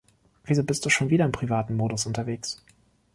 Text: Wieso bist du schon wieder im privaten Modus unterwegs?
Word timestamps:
Wieso 0.45 0.63
bist 0.63 0.83
du 0.83 0.89
schon 0.89 1.11
wieder 1.11 1.25
im 1.25 1.31
privaten 1.31 1.75
Modus 1.75 2.07
unterwegs? 2.07 2.63